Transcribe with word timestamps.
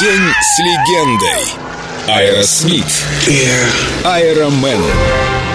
День 0.00 0.32
с 0.40 0.58
легендой. 0.60 1.54
Аэросмит. 2.06 2.84
Аэромен. 4.04 4.80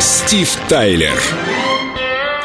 Стив 0.02 0.50
Тайлер. 0.68 1.14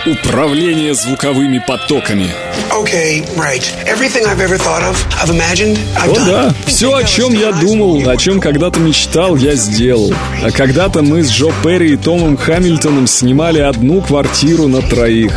Управление 0.07 0.95
звуковыми 0.95 1.59
потоками. 1.67 2.31
Okay, 2.71 3.25
right. 3.37 3.65
Everything 3.87 4.25
I've 4.27 4.41
ever 4.41 4.57
thought 4.57 4.83
of, 4.83 4.97
I've 5.21 5.31
imagined, 5.31 5.79
I've 5.97 6.04
done. 6.04 6.13
О 6.13 6.27
да, 6.27 6.55
все, 6.67 6.95
о 6.95 7.03
чем 7.03 7.33
я 7.33 7.51
думал, 7.51 8.09
о 8.09 8.17
чем 8.17 8.41
когда-то 8.41 8.79
мечтал, 8.79 9.35
я 9.37 9.57
сделал. 9.57 10.15
А 10.43 10.53
когда-то 10.53 11.03
мы 11.03 11.25
с 11.25 11.31
Джо 11.31 11.53
Перри 11.65 11.95
и 11.95 11.97
Томом 11.97 12.37
Хамильтоном 12.37 13.09
снимали 13.09 13.59
одну 13.59 14.01
квартиру 14.03 14.69
на 14.69 14.83
троих. 14.83 15.33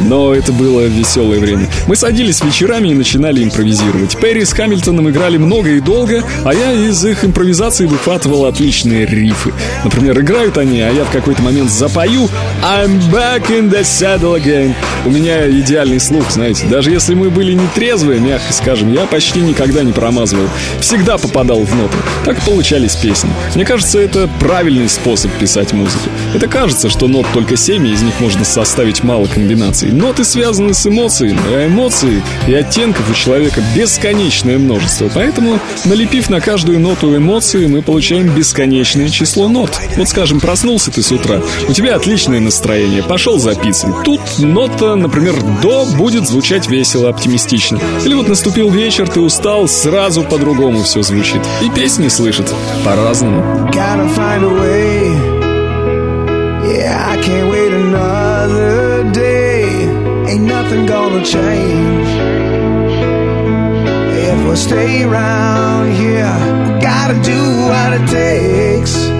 Но 0.00 0.34
это 0.34 0.52
было 0.52 0.86
веселое 0.86 1.38
время. 1.38 1.68
Мы 1.86 1.96
садились 1.96 2.42
вечерами 2.42 2.88
и 2.88 2.94
начинали 2.94 3.42
импровизировать. 3.42 4.16
Перри 4.18 4.44
с 4.44 4.52
Хамильтоном 4.52 5.10
играли 5.10 5.36
много 5.36 5.70
и 5.70 5.80
долго, 5.80 6.22
а 6.44 6.54
я 6.54 6.72
из 6.72 7.04
их 7.04 7.24
импровизации 7.24 7.86
выхватывал 7.86 8.46
отличные 8.46 9.06
рифы. 9.06 9.52
Например, 9.84 10.18
играют 10.20 10.58
они, 10.58 10.80
а 10.80 10.90
я 10.90 11.04
в 11.04 11.10
какой-то 11.10 11.42
момент 11.42 11.70
запою 11.70 12.28
«I'm 12.62 13.00
back 13.10 13.48
in 13.48 13.70
the 13.70 13.82
saddle 13.82 14.40
again». 14.40 14.74
У 15.06 15.10
меня 15.10 15.48
идеальный 15.48 16.00
слух, 16.00 16.30
знаете. 16.30 16.66
Даже 16.66 16.90
если 16.90 17.14
мы 17.14 17.30
были 17.30 17.54
не 17.54 17.66
трезвые, 17.74 18.20
мягко 18.20 18.52
скажем, 18.52 18.92
я 18.92 19.06
почти 19.06 19.40
никогда 19.40 19.82
не 19.82 19.92
промазывал. 19.92 20.48
Всегда 20.80 21.18
попадал 21.18 21.60
в 21.60 21.74
ноты. 21.74 21.96
Так 22.24 22.40
получались 22.42 22.96
песни. 22.96 23.30
Мне 23.54 23.64
кажется, 23.64 23.98
это 23.98 24.28
правильный 24.40 24.88
способ 24.88 25.30
писать 25.32 25.72
музыку. 25.72 26.10
Это 26.34 26.46
кажется, 26.48 26.88
что 26.88 27.08
нот 27.08 27.26
только 27.32 27.56
семь, 27.56 27.86
и 27.86 27.92
из 27.92 28.02
них 28.02 28.18
можно 28.20 28.44
составить 28.44 29.02
мало 29.02 29.26
комбинаций. 29.26 29.89
Ноты 29.92 30.24
связаны 30.24 30.72
с 30.72 30.86
эмоциями, 30.86 31.38
а 31.48 31.66
эмоций 31.66 32.22
и 32.46 32.54
оттенков 32.54 33.10
у 33.10 33.14
человека 33.14 33.62
бесконечное 33.74 34.58
множество. 34.58 35.10
Поэтому, 35.14 35.58
налепив 35.84 36.30
на 36.30 36.40
каждую 36.40 36.78
ноту 36.80 37.16
эмоции, 37.16 37.66
мы 37.66 37.82
получаем 37.82 38.34
бесконечное 38.34 39.08
число 39.08 39.48
нот. 39.48 39.78
Вот, 39.96 40.08
скажем, 40.08 40.40
проснулся 40.40 40.90
ты 40.90 41.02
с 41.02 41.10
утра, 41.10 41.40
у 41.68 41.72
тебя 41.72 41.96
отличное 41.96 42.40
настроение, 42.40 43.02
пошел 43.02 43.38
за 43.38 43.54
пиццей. 43.54 43.90
Тут 44.04 44.20
нота, 44.38 44.94
например, 44.94 45.34
до 45.62 45.84
будет 45.84 46.28
звучать 46.28 46.68
весело, 46.68 47.08
оптимистично. 47.08 47.80
Или 48.04 48.14
вот 48.14 48.28
наступил 48.28 48.70
вечер, 48.70 49.08
ты 49.08 49.20
устал, 49.20 49.66
сразу 49.68 50.22
по-другому 50.22 50.84
все 50.84 51.02
звучит. 51.02 51.40
И 51.62 51.70
песни 51.70 52.08
слышат 52.08 52.52
по-разному. 52.84 53.70
Yeah, 56.62 57.04
I 57.08 57.16
can't 57.20 57.50
wait 57.50 57.72
another 57.72 59.10
day. 59.12 59.39
Ain't 60.30 60.44
nothing 60.44 60.86
gonna 60.86 61.24
change. 61.24 62.08
If 64.28 64.48
we 64.48 64.54
stay 64.54 65.02
around 65.02 65.90
here, 65.90 66.32
we 66.66 66.80
gotta 66.80 67.20
do 67.20 67.40
what 67.66 67.92
it 67.94 68.06
takes. 68.08 69.19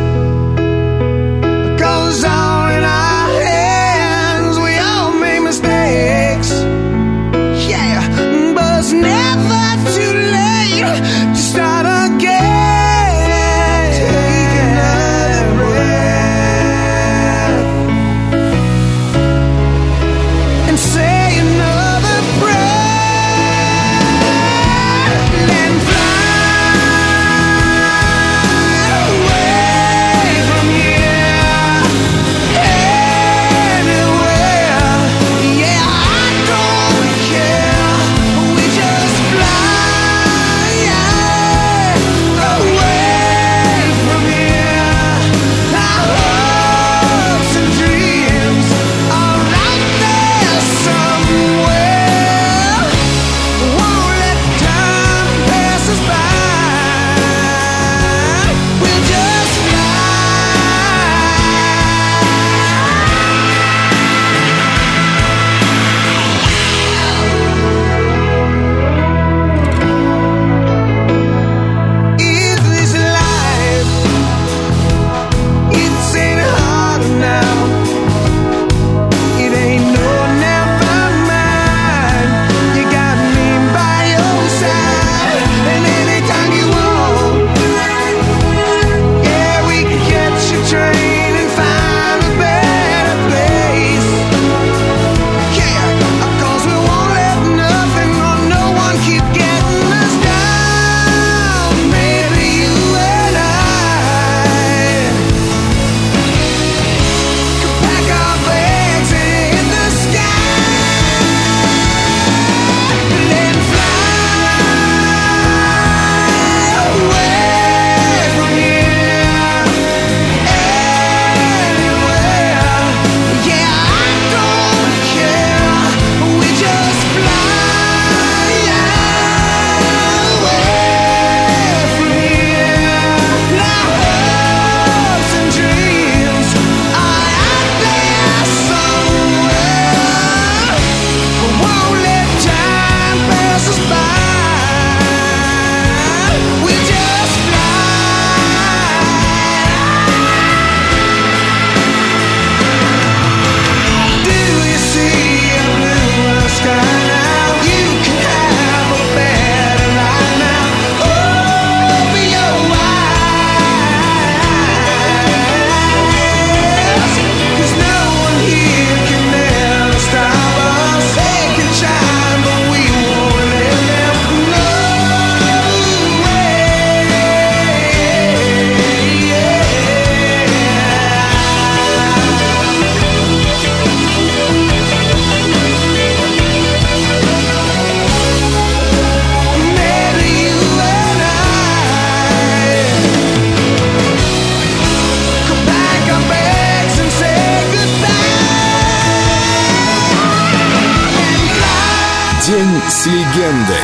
День 202.51 202.83
с 202.89 203.07
легендой. 203.07 203.77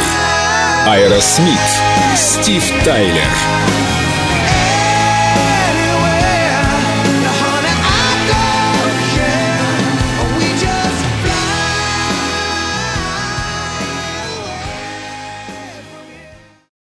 Аэросмит. 0.88 1.60
Стив 2.16 2.64
Тайлер. 2.84 3.85